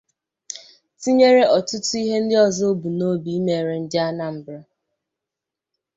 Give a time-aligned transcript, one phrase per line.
[1.01, 4.59] tinyere ọtụtụ ihe ndị ọzọ o bu n'obi imere ndị Anambra.